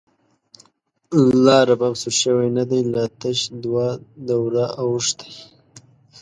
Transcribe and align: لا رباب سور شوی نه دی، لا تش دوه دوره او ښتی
لا 1.45 1.57
رباب 1.69 1.93
سور 2.01 2.13
شوی 2.21 2.47
نه 2.57 2.63
دی، 2.69 2.79
لا 2.93 3.03
تش 3.19 3.39
دوه 3.63 3.87
دوره 4.27 4.65
او 4.79 4.89
ښتی 5.07 5.31